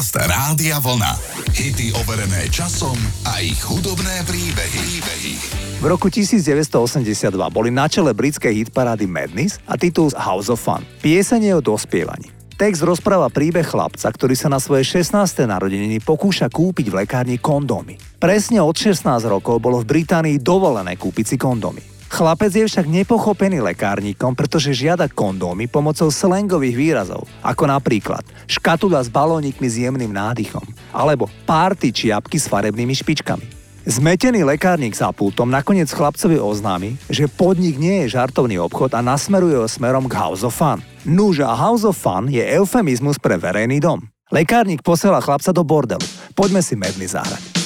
[0.00, 1.12] Podcast Rádia Vlna.
[1.52, 2.96] Hity overené časom
[3.28, 4.80] a ich hudobné príbehy.
[4.80, 5.32] príbehy.
[5.76, 10.88] V roku 1982 boli na čele britskej hitparády Madness a titul House of Fun.
[11.04, 12.32] Pieseň je o dospievaní.
[12.56, 15.12] Text rozpráva príbeh chlapca, ktorý sa na svoje 16.
[15.44, 18.00] narodeniny pokúša kúpiť v lekárni kondómy.
[18.16, 21.99] Presne od 16 rokov bolo v Británii dovolené kúpiť si kondómy.
[22.10, 29.06] Chlapec je však nepochopený lekárnikom, pretože žiada kondómy pomocou slangových výrazov, ako napríklad škatula s
[29.06, 33.46] balónikmi s jemným nádychom, alebo párty čiapky s farebnými špičkami.
[33.86, 39.56] Zmetený lekárnik za pultom nakoniec chlapcovi oznámi, že podnik nie je žartovný obchod a nasmeruje
[39.56, 40.82] ho smerom k House of Fun.
[41.06, 44.02] Núž a House of Fun je eufemizmus pre verejný dom.
[44.34, 46.04] Lekárnik posiela chlapca do bordelu.
[46.34, 47.59] Poďme si medny zahrať.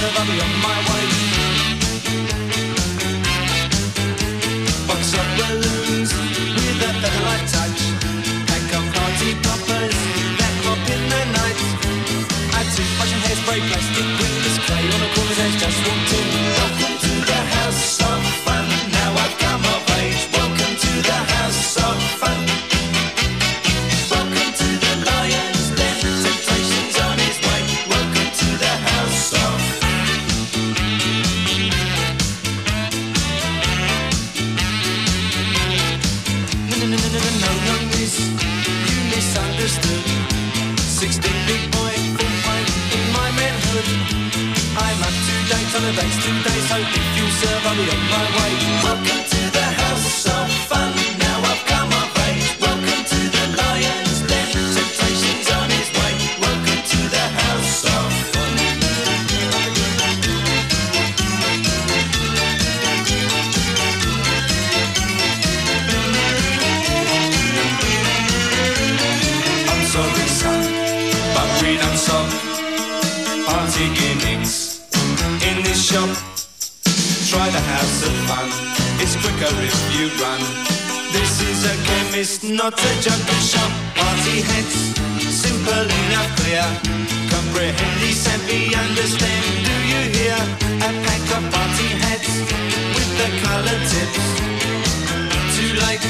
[0.00, 0.89] serve up your mind.
[73.70, 73.86] Party
[74.26, 74.82] mix
[75.46, 76.10] in this shop.
[77.30, 78.50] Try the house of fun,
[78.98, 80.40] it's quicker if you run.
[81.14, 83.70] This is a chemist, not a junkie shop.
[83.94, 84.74] Party heads,
[85.30, 86.66] simple enough, clear.
[87.30, 89.44] Comprehend, semi understand.
[89.62, 90.38] Do you hear
[90.82, 92.30] a pack of party heads
[92.90, 94.26] with the colour tips?
[95.54, 96.02] Too late,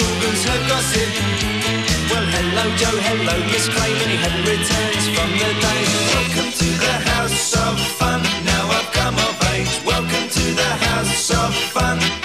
[0.00, 1.75] Google's her gossip.
[2.10, 3.96] Well, hello, Joe, hello, Miss Crane.
[4.10, 5.82] He hadn't returned from the day.
[6.14, 8.22] Welcome to the house of fun.
[8.44, 9.80] Now I've come of age.
[9.84, 12.15] Welcome to the house of fun.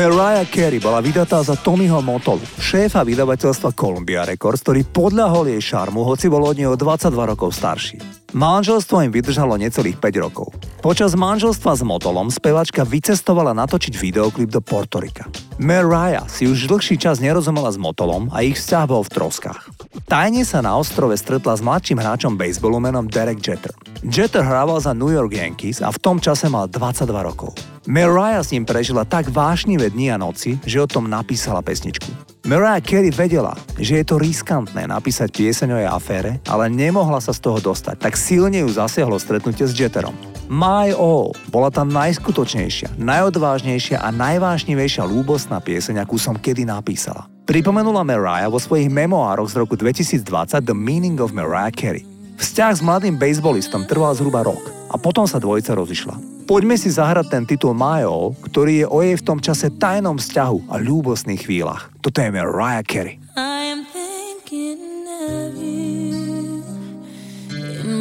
[0.00, 6.00] Mariah Carey bola vydatá za Tommyho Motolu, šéfa vydavateľstva Columbia Records, ktorý podľahol jej šarmu,
[6.08, 8.00] hoci bol od neho 22 rokov starší.
[8.32, 10.56] Manželstvo im vydržalo necelých 5 rokov.
[10.80, 15.28] Počas manželstva s Motolom spevačka vycestovala natočiť videoklip do Portorika.
[15.60, 19.68] Mariah si už dlhší čas nerozumela s Motolom a ich vzťah bol v troskách.
[19.90, 23.74] Tajne sa na ostrove stretla s mladším hráčom baseballu menom Derek Jeter.
[24.06, 27.58] Jeter hrával za New York Yankees a v tom čase mal 22 rokov.
[27.90, 32.06] Mariah s ním prežila tak vášnivé dni a noci, že o tom napísala pesničku.
[32.46, 37.34] Mariah Carey vedela, že je to riskantné napísať pieseň o jej afére, ale nemohla sa
[37.34, 40.14] z toho dostať, tak silne ju zasiahlo stretnutie s Jetterom.
[40.50, 47.30] My All bola tá najskutočnejšia, najodvážnejšia a najvážnivejšia lúbostná pieseň, akú som kedy napísala.
[47.46, 50.26] Pripomenula Mariah vo svojich memoároch z roku 2020
[50.58, 52.02] The Meaning of Mariah Carey.
[52.34, 54.58] Vzťah s mladým bejsbolistom trval zhruba rok
[54.90, 56.18] a potom sa dvojica rozišla.
[56.50, 60.18] Poďme si zahrať ten titul My All, ktorý je o jej v tom čase tajnom
[60.18, 61.94] vzťahu a ľúbosných chvíľach.
[62.02, 63.22] Toto je Mariah Carey.
[63.38, 65.69] I am thinking of you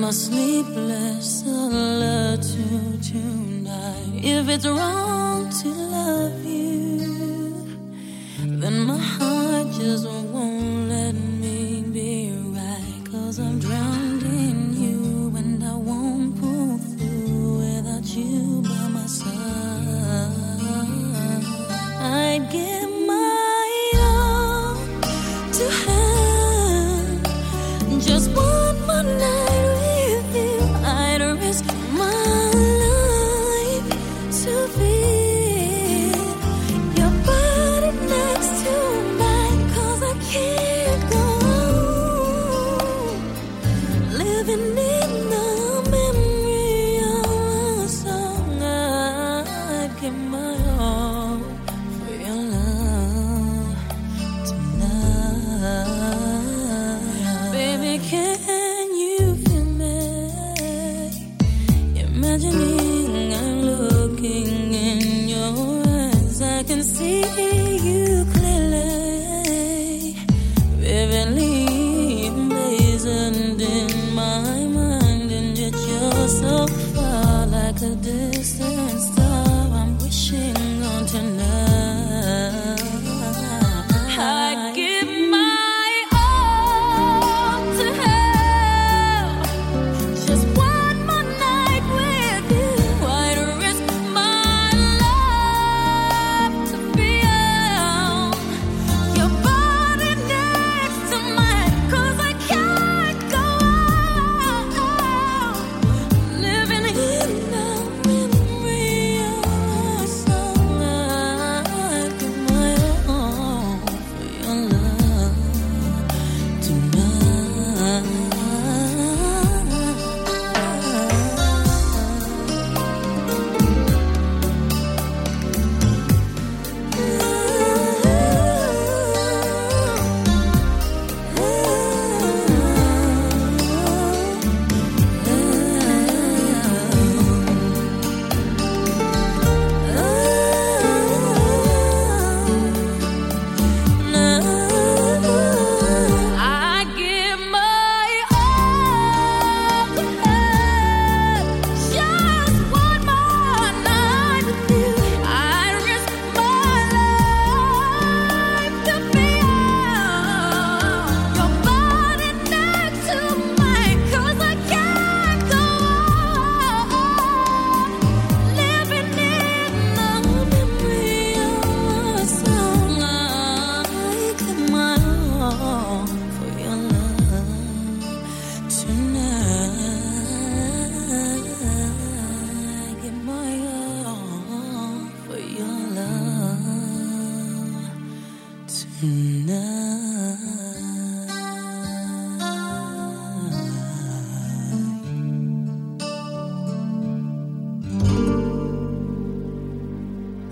[0.01, 4.21] my sleepless solitude tonight.
[4.23, 7.77] If it's wrong to love you,
[8.61, 13.11] then my heart just won't let me be right.
[13.11, 14.08] Cause I'm drowned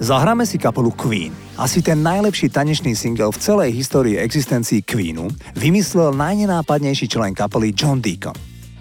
[0.08, 1.36] Zahráme si kapelu Queen.
[1.60, 5.28] Asi ten najlepší tanečný single v celej histórii existencii Queenu
[5.60, 8.32] vymyslel najnenápadnejší člen kapely John Deacon.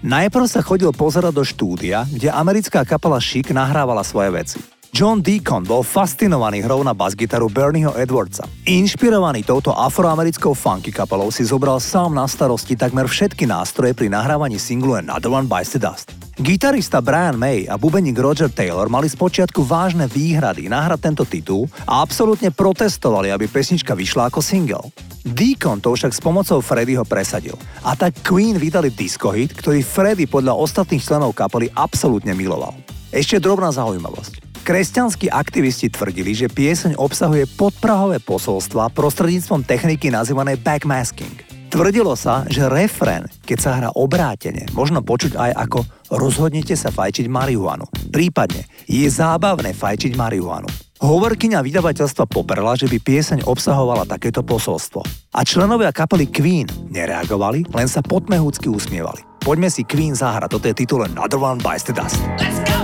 [0.07, 4.57] Najprv sa chodil pozerať do štúdia, kde americká kapela Chic nahrávala svoje veci.
[4.95, 8.47] John Deacon bol fascinovaný hrou na basgitaru Bernieho Edwardsa.
[8.63, 14.55] Inšpirovaný touto afroamerickou funky kapelou si zobral sám na starosti takmer všetky nástroje pri nahrávaní
[14.55, 16.26] singlu Another One Bites the Dust.
[16.37, 22.05] Gitarista Brian May a bubeník Roger Taylor mali spočiatku vážne výhrady nahrať tento titul a
[22.05, 24.93] absolútne protestovali, aby pesnička vyšla ako single.
[25.25, 27.57] Deacon to však s pomocou Freddyho presadil.
[27.81, 32.77] A tak Queen vydali disco hit, ktorý Freddy podľa ostatných členov kapely absolútne miloval.
[33.09, 34.61] Ešte drobná zaujímavosť.
[34.61, 41.47] Kresťanskí aktivisti tvrdili, že pieseň obsahuje podprahové posolstva prostredníctvom techniky nazývanej backmasking.
[41.67, 45.79] Tvrdilo sa, že refrén, keď sa hrá obrátene, možno počuť aj ako
[46.11, 47.87] rozhodnite sa fajčiť marihuanu.
[48.11, 50.67] Prípadne je zábavné fajčiť marihuanu.
[50.97, 55.05] Hovorkyňa vydavateľstva poprela, že by pieseň obsahovala takéto posolstvo.
[55.37, 59.21] A členovia kapely Queen nereagovali, len sa potmehúcky usmievali.
[59.45, 62.17] Poďme si Queen zahrať, toto je titul Another One Bites the Dust.
[62.41, 62.77] Let's go!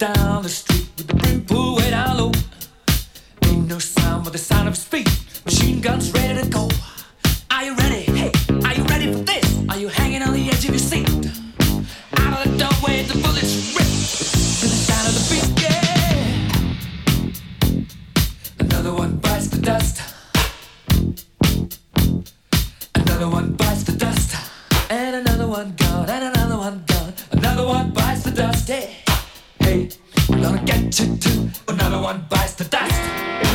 [0.00, 1.14] down the street with the
[3.68, 5.08] no sound but the sound of feet.
[5.44, 6.68] Machine guns ready to go.
[7.50, 7.99] Are you ready?
[29.60, 29.88] Hey,
[30.28, 31.50] we're gonna get you too.
[31.68, 33.49] Another one bites the dust.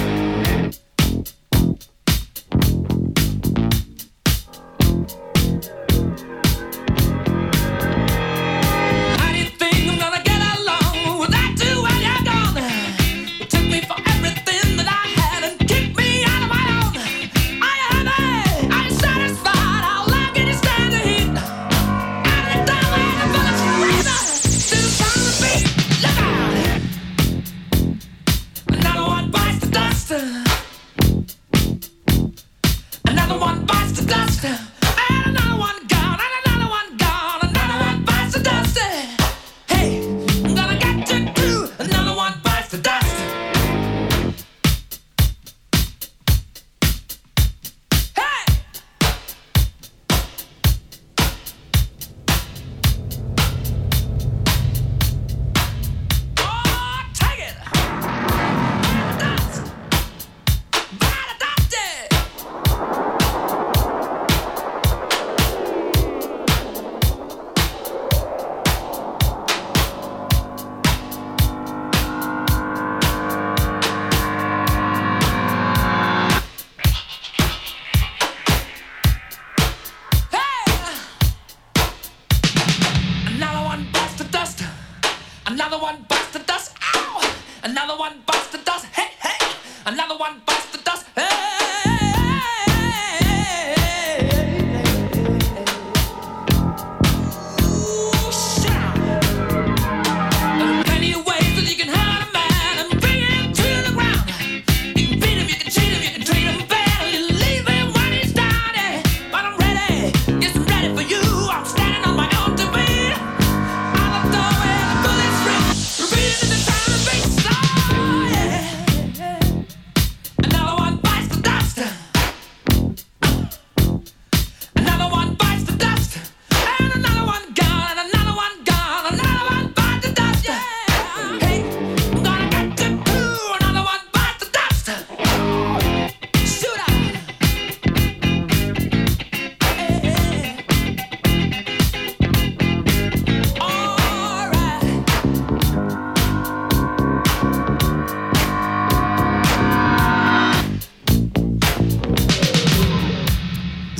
[89.85, 90.54] Another one.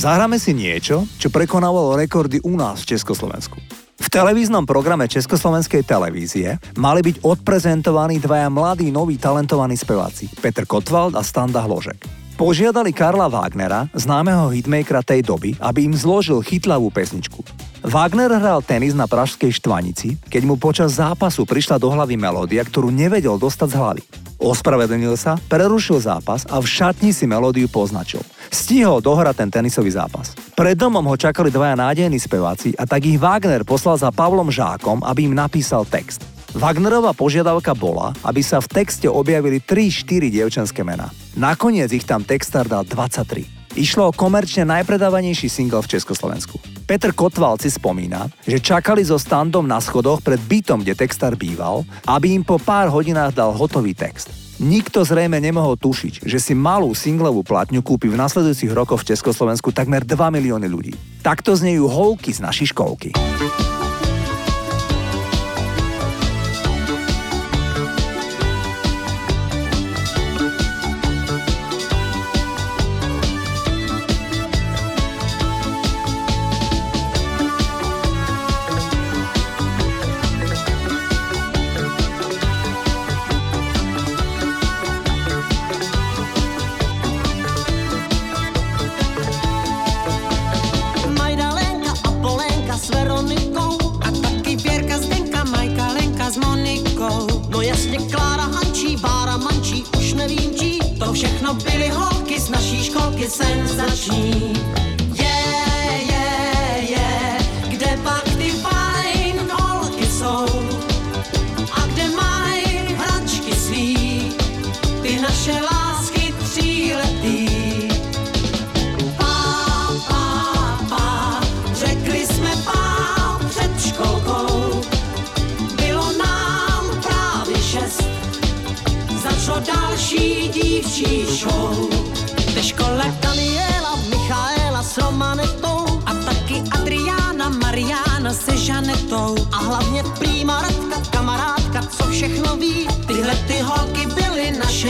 [0.06, 3.58] Zahráme si niečo, čo prekonávalo rekordy u nás v Československu.
[3.98, 11.18] V televíznom programe Československej televízie mali byť odprezentovaní dvaja mladí, noví, talentovaní speváci, Petr Kotwald
[11.18, 12.06] a Standa Hložek.
[12.38, 17.42] Požiadali Karla Wagnera, známeho hitmakera tej doby, aby im zložil chytlavú pesničku.
[17.86, 22.90] Wagner hral tenis na pražskej štvanici, keď mu počas zápasu prišla do hlavy melódia, ktorú
[22.90, 24.04] nevedel dostať z hlavy.
[24.42, 28.26] Ospravedlnil sa, prerušil zápas a v šatni si melódiu poznačil.
[28.50, 30.34] Stihol dohrať ten tenisový zápas.
[30.58, 35.06] Pred domom ho čakali dvaja nádejní speváci a tak ich Wagner poslal za Pavlom Žákom,
[35.06, 36.26] aby im napísal text.
[36.58, 41.14] Wagnerová požiadavka bola, aby sa v texte objavili 3-4 dievčenské mená.
[41.38, 43.55] Nakoniec ich tam textár dal 23.
[43.76, 46.56] Išlo o komerčne najpredávanejší single v Československu.
[46.88, 51.84] Peter Kotval si spomína, že čakali so standom na schodoch pred bytom, kde textár býval,
[52.08, 54.32] aby im po pár hodinách dal hotový text.
[54.64, 59.76] Nikto zrejme nemohol tušiť, že si malú singlovú platňu kúpi v nasledujúcich rokoch v Československu
[59.76, 60.96] takmer 2 milióny ľudí.
[61.20, 63.12] Takto znejú holky z našej školky.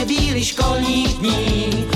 [0.04, 1.95] víry školních dní.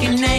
[0.00, 0.35] z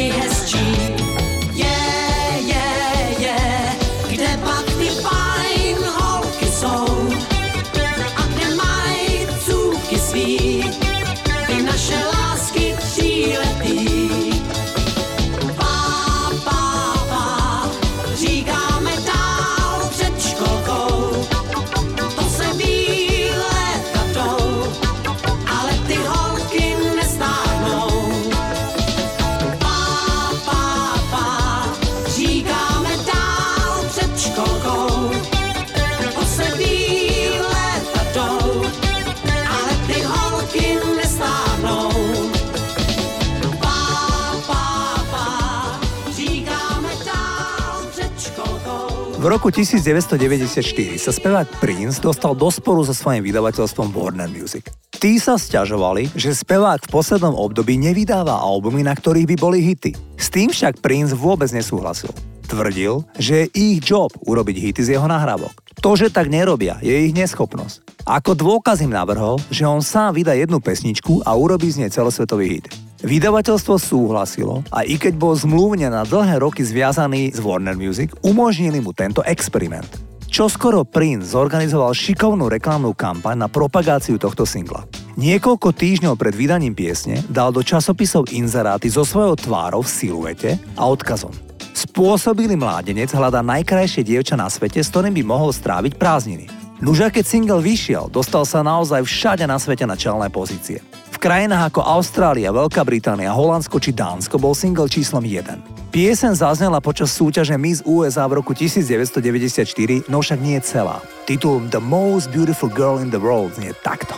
[49.28, 50.56] roku 1994
[50.96, 54.72] sa spevák Prince dostal do sporu so svojím vydavateľstvom Warner Music.
[54.94, 59.92] Tí sa stiažovali, že spevák v poslednom období nevydáva albumy, na ktorých by boli hity.
[60.16, 62.14] S tým však Prince vôbec nesúhlasil.
[62.48, 65.54] Tvrdil, že je ich job urobiť hity z jeho nahrávok.
[65.84, 68.08] To, že tak nerobia, je ich neschopnosť.
[68.08, 72.58] Ako dôkaz im navrhol, že on sám vydá jednu pesničku a urobí z nej celosvetový
[72.58, 72.87] hit.
[72.98, 78.82] Vydavateľstvo súhlasilo a i keď bol zmluvne na dlhé roky zviazaný s Warner Music, umožnili
[78.82, 79.86] mu tento experiment.
[80.26, 84.90] Čoskoro Prince zorganizoval šikovnú reklamnú kampaň na propagáciu tohto singla.
[85.14, 90.90] Niekoľko týždňov pred vydaním piesne dal do časopisov inzeráty so svojou tvárou v siluete a
[90.90, 91.32] odkazom.
[91.78, 96.50] Spôsobili mládenec hľada najkrajšie dievča na svete, s ktorým by mohol stráviť prázdniny.
[96.82, 100.82] Nuž keď single vyšiel, dostal sa naozaj všade na svete na čelné pozície.
[101.28, 105.92] Krajinách ako Austrália, Veľká Británia, Holandsko či Dánsko bol single číslom 1.
[105.92, 111.04] Piesen zaznela počas súťaže Miss USA v roku 1994, no však nie celá.
[111.28, 114.16] Titul The Most Beautiful Girl in the World znie takto.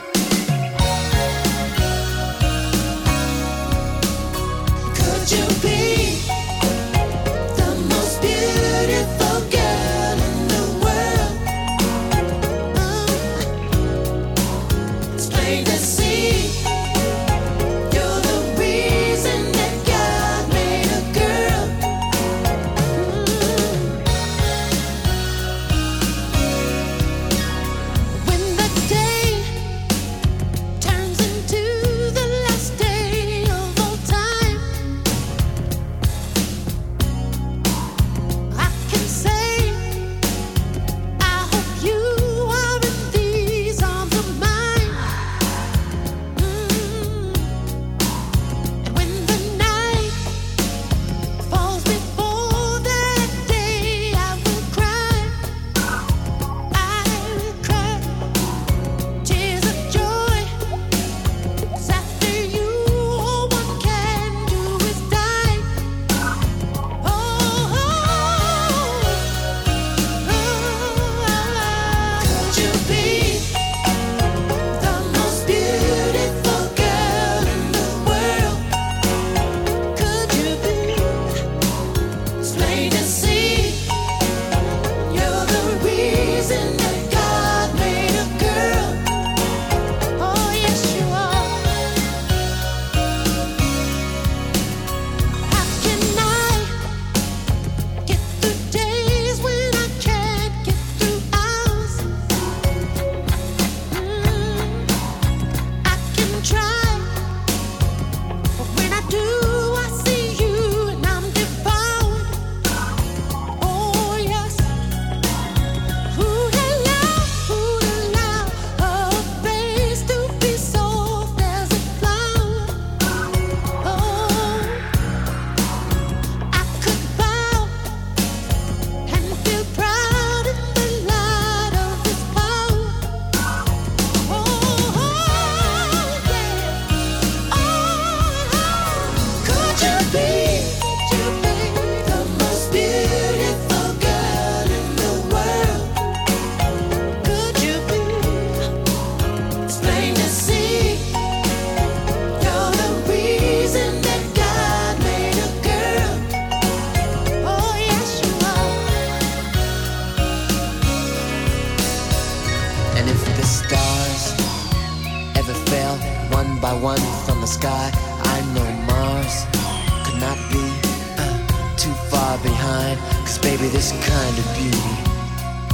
[172.43, 172.99] behind.
[173.25, 174.95] Cause baby, this kind of beauty,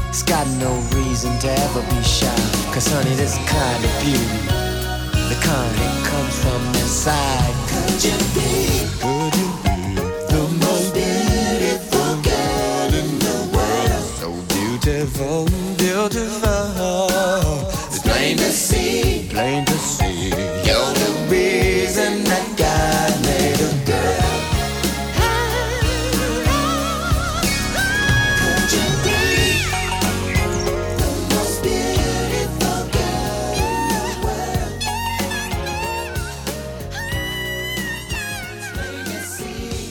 [0.10, 2.36] it's got no reason to ever be shy.
[2.74, 4.42] Cause honey, this kind of beauty,
[5.30, 7.54] the kind that comes from inside.
[7.72, 8.52] Could you be?
[9.02, 9.80] Could you be
[10.34, 14.04] the most beautiful girl in the world?
[14.22, 15.46] So beautiful,
[15.78, 17.10] beautiful.
[17.88, 19.85] It's plain to see, plain to see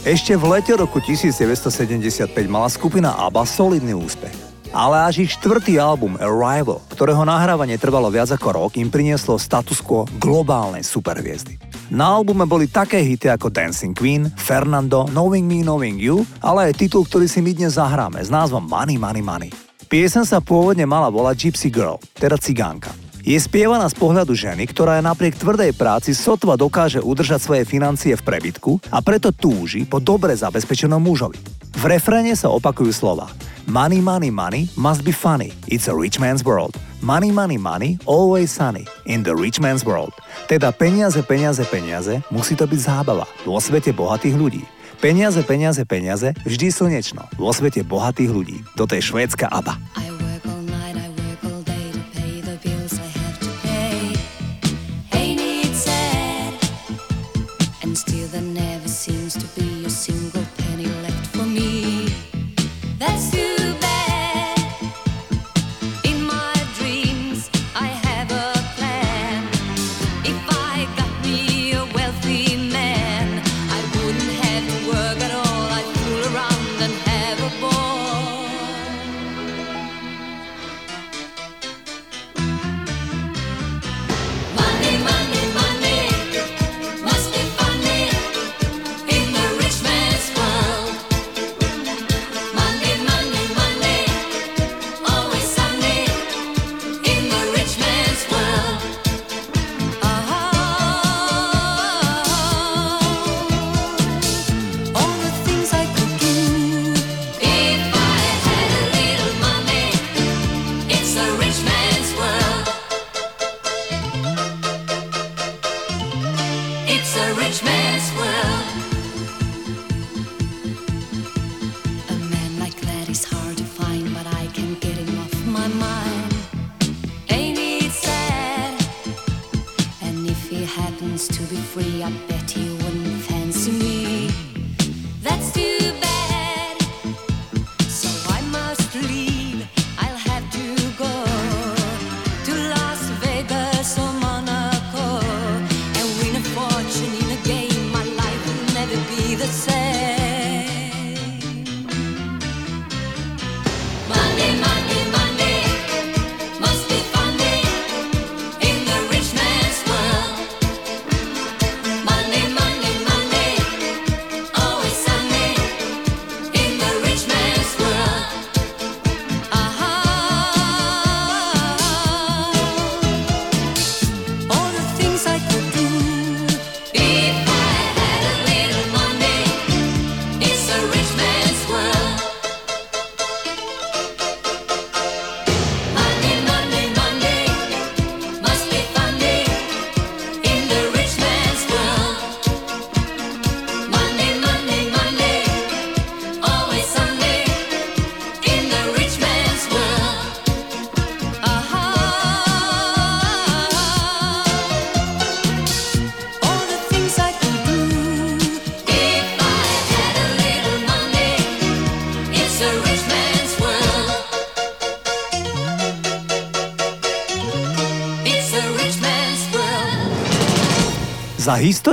[0.04, 4.36] Ešte v lete roku 1975 mala skupina ABBA solidný úspech.
[4.68, 9.80] Ale až ich štvrtý album Arrival, ktorého nahrávanie trvalo viac ako rok, im prinieslo status
[9.80, 11.56] quo globálnej superhviezdy.
[11.88, 16.84] Na albume boli také hity ako Dancing Queen, Fernando, Knowing Me, Knowing You, ale aj
[16.84, 19.50] titul, ktorý si my dnes zahráme s názvom Money, Money, Money.
[19.88, 22.92] Piesen sa pôvodne mala volať Gypsy Girl, teda cigánka.
[23.24, 28.12] Je spievaná z pohľadu ženy, ktorá je napriek tvrdej práci sotva dokáže udržať svoje financie
[28.12, 31.40] v prebytku a preto túži po dobre zabezpečenom mužovi.
[31.72, 33.32] V refréne sa opakujú slova
[33.64, 35.56] Money, money, money must be funny.
[35.72, 36.76] It's a rich man's world.
[37.00, 38.84] Money, money, money, always sunny.
[39.08, 40.12] In the rich man's world.
[40.44, 44.68] Teda peniaze, peniaze, peniaze, musí to byť zábava vo svete bohatých ľudí.
[45.00, 48.60] Peniaze, peniaze, peniaze, vždy slnečno vo svete bohatých ľudí.
[48.76, 49.80] Toto je švédska ABBA.
[49.96, 50.23] I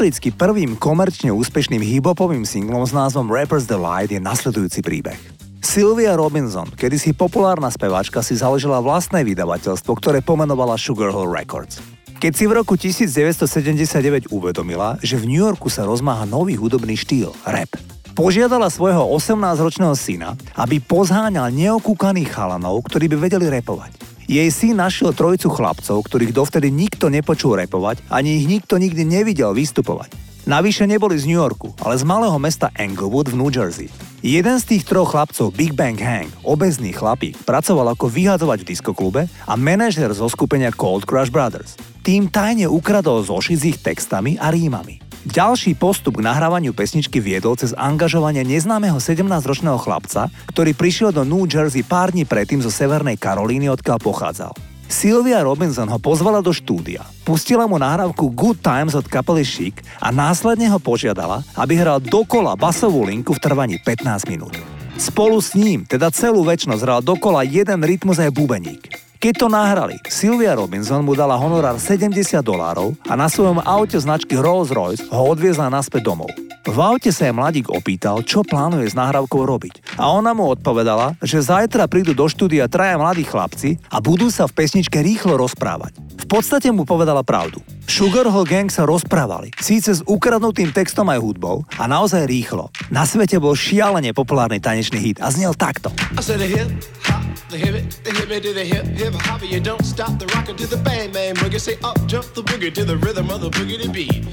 [0.01, 5.21] historicky prvým komerčne úspešným hip-hopovým singlom s názvom Rapper's Delight je nasledujúci príbeh.
[5.61, 11.77] Sylvia Robinson, kedysi populárna speváčka, si založila vlastné vydavateľstvo, ktoré pomenovala Sugar Hill Records.
[12.17, 17.37] Keď si v roku 1979 uvedomila, že v New Yorku sa rozmáha nový hudobný štýl,
[17.45, 17.69] rap,
[18.17, 24.00] požiadala svojho 18-ročného syna, aby pozháňal neokúkaných chalanov, ktorí by vedeli repovať.
[24.31, 29.51] Jej syn našiel trojicu chlapcov, ktorých dovtedy nikto nepočul repovať, ani ich nikto nikdy nevidel
[29.51, 30.15] vystupovať.
[30.47, 33.91] Navyše neboli z New Yorku, ale z malého mesta Englewood v New Jersey.
[34.23, 39.27] Jeden z tých troch chlapcov, Big Bang Hank, obezný chlapík, pracoval ako vyhadzovač v diskoklube
[39.27, 41.75] a manažer zo skupenia Cold Crush Brothers.
[41.99, 45.10] Tým tajne ukradol zošit s ich textami a rímami.
[45.21, 51.45] Ďalší postup k nahrávaniu pesničky viedol cez angažovanie neznámeho 17-ročného chlapca, ktorý prišiel do New
[51.45, 54.49] Jersey pár dní predtým zo Severnej Karolíny, odkiaľ pochádzal.
[54.89, 60.09] Sylvia Robinson ho pozvala do štúdia, pustila mu nahrávku Good Times od kapely Chic a
[60.09, 64.57] následne ho požiadala, aby hral dokola basovú linku v trvaní 15 minút.
[64.97, 69.10] Spolu s ním, teda celú väčnosť, hral dokola jeden rytmus aj bubeník.
[69.21, 72.09] Keď to nahrali, Sylvia Robinson mu dala honorár 70
[72.41, 76.33] dolárov a na svojom aute značky Rolls-Royce ho odviezla naspäť domov.
[76.65, 79.97] V aute sa jej mladík opýtal, čo plánuje s nahrávkou robiť.
[80.01, 84.49] A ona mu odpovedala, že zajtra prídu do štúdia traja mladí chlapci a budú sa
[84.49, 86.01] v pesničke rýchlo rozprávať.
[86.21, 87.61] V podstate mu povedala pravdu.
[87.85, 92.69] Sugar Hill Gang sa rozprávali, síce s ukradnutým textom aj hudbou a naozaj rýchlo.
[92.87, 95.93] Na svete bol šialene populárny tanečný hit a znel takto.
[96.15, 96.71] I said a hip
[97.03, 99.41] hop, the hip the hip it to the hip hip hop.
[99.41, 101.59] You don't stop the rocker to the bang bang boogie.
[101.59, 104.25] Say up jump the boogie to the rhythm of the boogie to beat.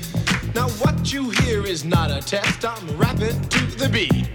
[0.54, 2.64] Now what you hear is not a test.
[2.64, 4.28] I'm rapping to the beat,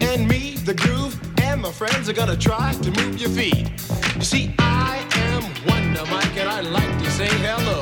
[0.00, 3.70] and me, the groove, and my friends are gonna try to move your feet.
[4.16, 7.80] You see, I am Wonder Mike, and I like to say hello.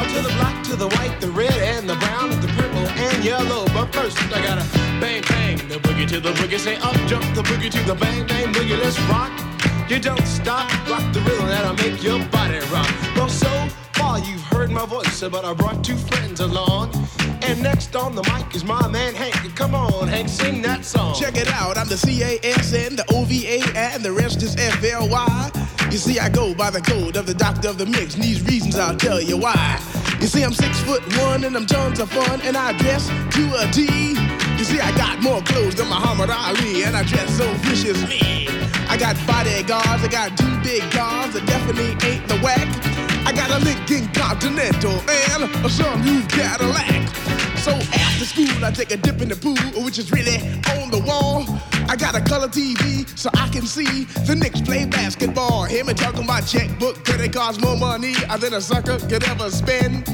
[0.00, 3.24] Up to the black, to the white, the red, and the brown, the purple, and
[3.24, 3.66] yellow.
[3.74, 4.66] But first, I gotta
[5.00, 6.58] bang bang the boogie to the boogie.
[6.58, 8.78] Say up jump the boogie to the bang bang boogie.
[8.78, 9.47] Let's rock.
[9.88, 12.86] You don't stop, rock the rhythm that'll make your body rock.
[13.16, 13.48] Well, so
[13.94, 16.92] far you've heard my voice, but I brought two friends along.
[17.40, 19.56] And next on the mic is my man Hank.
[19.56, 21.14] Come on, Hank, sing that song.
[21.18, 25.50] Check it out, I'm the CASN, the OVA, and the rest is FLY.
[25.90, 28.42] You see, I go by the code of the doctor of the mix, and these
[28.42, 29.80] reasons I'll tell you why.
[30.20, 33.52] You see, I'm six foot one, and I'm tons of fun, and I dress to
[33.56, 34.07] a T.
[34.68, 38.46] See, I got more clothes than Muhammad Ali, and I dress so viciously.
[38.86, 42.68] I got bodyguards, I got two big guns that definitely ain't the whack.
[43.24, 47.08] I got a Lincoln Continental and a sunroof Cadillac.
[47.64, 50.36] So after school, I take a dip in the pool, which is really
[50.76, 51.46] on the wall.
[51.88, 55.64] I got a color TV so I can see the Knicks play basketball.
[55.64, 60.04] Hear me talking about checkbook, credit cards, more money than a sucker could ever spend.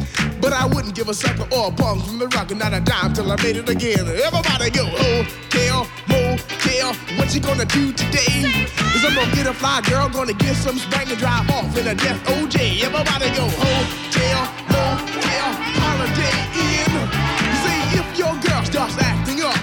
[0.45, 2.81] But I wouldn't give a sucker or a bum from the rock and not a
[2.81, 4.01] dime till I made it again.
[4.01, 8.45] Everybody go, oh, hotel, motel, what you gonna do today?
[8.93, 11.87] Is I'm gonna get a fly girl, gonna get some spring and drive off in
[11.87, 12.83] a death OJ.
[12.85, 15.49] Everybody go, oh, hotel, motel,
[15.81, 16.37] holiday.
[16.61, 19.57] You see, if your girl starts acting up,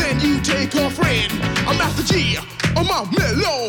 [0.00, 1.30] then you take her friend.
[1.68, 2.38] I'm Master G.
[2.74, 3.68] Oh, my mellow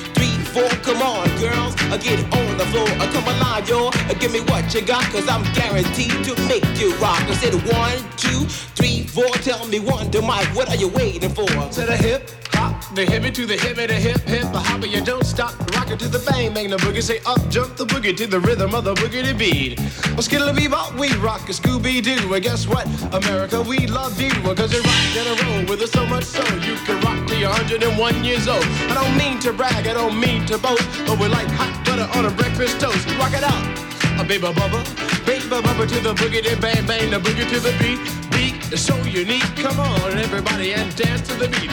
[0.53, 0.69] four.
[0.83, 2.87] Come on, girls, I get it on the floor.
[2.99, 3.87] I come alive, yo.
[3.87, 7.21] Uh, Give me what you got, cause I'm guaranteed to make you rock.
[7.23, 8.45] I said one, two,
[8.77, 9.29] three, four.
[9.41, 11.47] Tell me one, to Mike, what are you waiting for?
[11.47, 14.85] To the hip, hop, the hippie to the hippie, the hip, hip, the hopper.
[14.85, 17.01] You don't stop, rock it to the bang, bang, the boogie.
[17.01, 19.79] Say up, jump the boogie to the rhythm of the boogie to beat.
[20.13, 22.29] Well, skittle bebop, we rock a Scooby Doo.
[22.29, 22.85] Well, guess what?
[23.13, 24.29] America, we love you.
[24.55, 27.00] Cause you rock in a roll with us so much so you can
[27.71, 28.65] 101 years old.
[28.91, 32.03] I don't mean to brag, I don't mean to boast, but we're like hot butter
[32.19, 32.99] on a breakfast toast.
[33.15, 33.63] Rock it out.
[34.19, 34.83] A baby bubba,
[35.25, 37.99] baby bubba to the boogie, the bang bang, the boogie to the beat.
[38.35, 39.47] Beat is so unique.
[39.55, 41.71] Come on, everybody, and dance to the beat.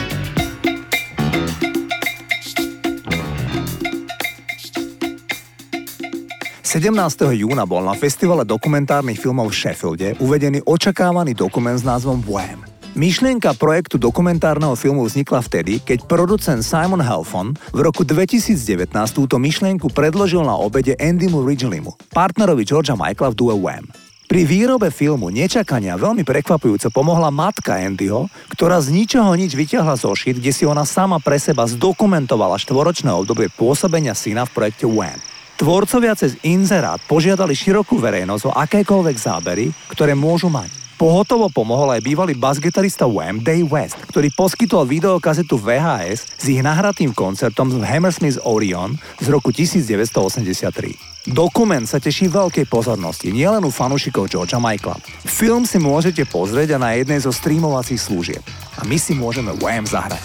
[6.63, 6.95] 17.
[7.33, 12.78] júna bol na festivale dokumentárnych filmov v Sheffielde uvedený očakávaný dokument s názvom Wham.
[12.99, 19.87] Myšlienka projektu dokumentárneho filmu vznikla vtedy, keď producent Simon Halfon v roku 2019 túto myšlienku
[19.87, 23.87] predložil na obede Andymu Ridgelymu, partnerovi Georgia Michaela v due Wham.
[24.27, 30.35] Pri výrobe filmu nečakania veľmi prekvapujúco pomohla matka Andyho, ktorá z ničoho nič vyťahla zošit,
[30.35, 35.15] kde si ona sama pre seba zdokumentovala štvoročné obdobie pôsobenia syna v projekte Wham.
[35.55, 40.78] Tvorcovia cez inzerát požiadali širokú verejnosť o akékoľvek zábery, ktoré môžu mať.
[40.99, 47.15] Pohotovo pomohol aj bývalý basgitarista Wham Day West, ktorý poskytol videokazetu VHS s ich nahratým
[47.15, 51.31] koncertom v Hammersmith Orion z roku 1983.
[51.31, 54.99] Dokument sa teší veľkej pozornosti, nielen u fanúšikov Georgia Michaela.
[55.23, 58.43] Film si môžete pozrieť a na jednej zo streamovacích služieb.
[58.75, 60.19] A my si môžeme Wham zahrať.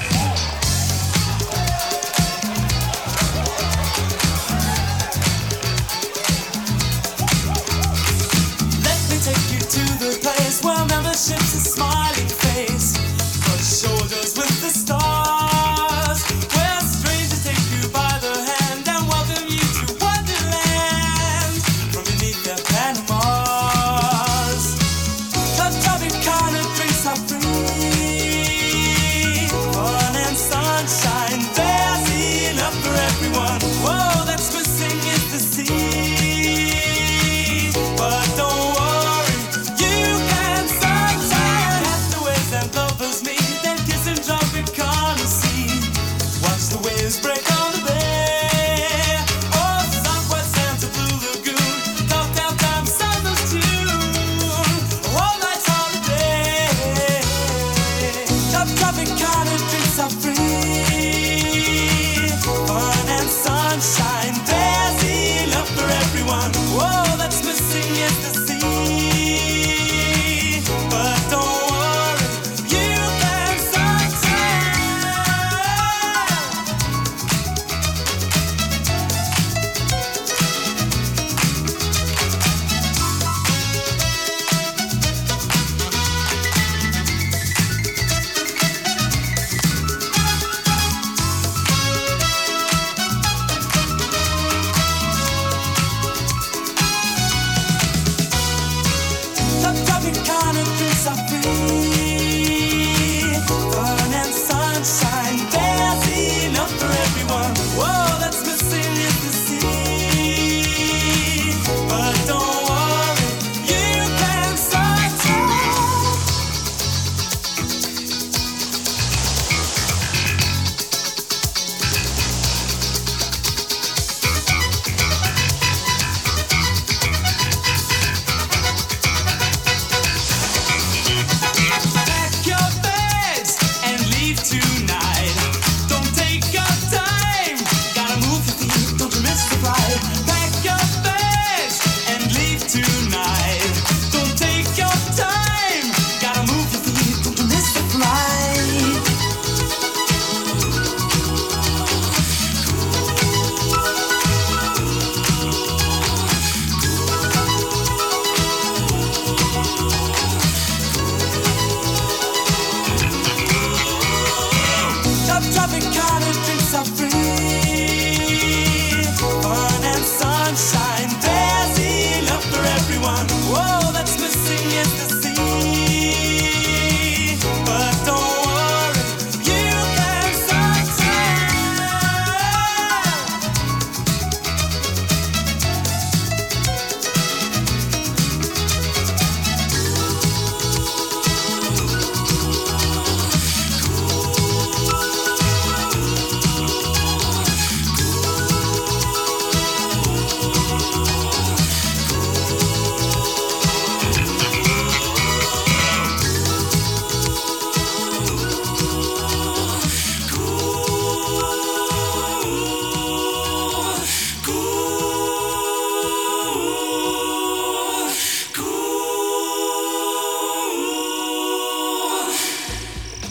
[11.15, 11.84] worships the smile.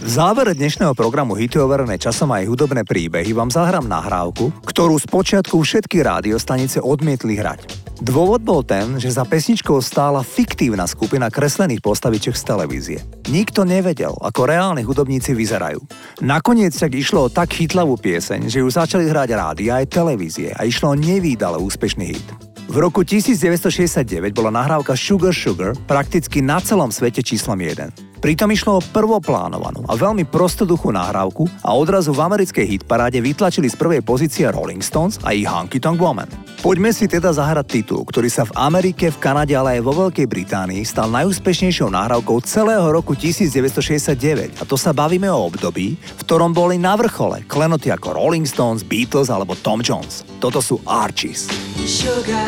[0.04, 5.08] V závere dnešného programu Hity overené časom aj hudobné príbehy vám zahrám nahrávku, ktorú z
[5.08, 7.72] počiatku všetky rádiostanice odmietli hrať.
[8.04, 13.00] Dôvod bol ten, že za pesničkou stála fiktívna skupina kreslených postavičiek z televízie.
[13.32, 15.80] Nikto nevedel, ako reálni hudobníci vyzerajú.
[16.20, 20.68] Nakoniec však išlo o tak chytlavú pieseň, že ju začali hrať rádia aj televízie a
[20.68, 22.28] išlo o nevýdale úspešný hit.
[22.68, 28.13] V roku 1969 bola nahrávka Sugar Sugar prakticky na celom svete číslom 1.
[28.24, 33.76] Pritom išlo o prvoplánovanú a veľmi prostoduchú nahrávku a odrazu v americkej hitparáde vytlačili z
[33.76, 36.32] prvej pozície Rolling Stones a ich Honky Tonk Woman.
[36.64, 40.24] Poďme si teda zahrať titul, ktorý sa v Amerike, v Kanade, ale aj vo Veľkej
[40.32, 46.56] Británii stal najúspešnejšou nahrávkou celého roku 1969 a to sa bavíme o období, v ktorom
[46.56, 50.24] boli na vrchole klenoty ako Rolling Stones, Beatles alebo Tom Jones.
[50.40, 51.52] Toto sú Archies.
[51.84, 52.48] sugar.